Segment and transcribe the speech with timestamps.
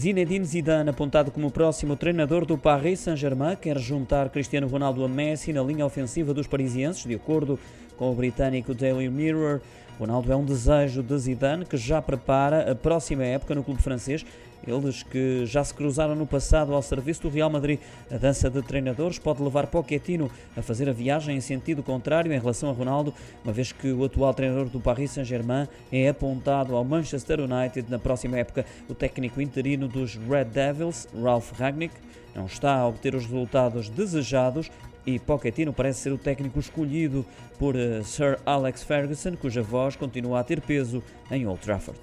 [0.00, 5.52] Zinedine Zidane, apontado como próximo treinador do Paris Saint-Germain, quer juntar Cristiano Ronaldo a Messi
[5.52, 7.58] na linha ofensiva dos parisienses, de acordo
[7.98, 9.60] com o britânico Daily Mirror.
[9.98, 14.24] Ronaldo é um desejo de Zidane, que já prepara a próxima época no clube francês.
[14.66, 17.78] Eles que já se cruzaram no passado ao serviço do Real Madrid.
[18.10, 22.38] A dança de treinadores pode levar Pochettino a fazer a viagem em sentido contrário em
[22.38, 26.84] relação a Ronaldo, uma vez que o atual treinador do Paris Saint-Germain é apontado ao
[26.84, 28.64] Manchester United na próxima época.
[28.88, 31.94] O técnico interino dos Red Devils, Ralph Ragnick,
[32.34, 34.70] não está a obter os resultados desejados
[35.06, 37.24] e Pochettino parece ser o técnico escolhido
[37.58, 41.98] por eh, Sir Alex Ferguson, cuja voz continua a ter peso em Old Trafford.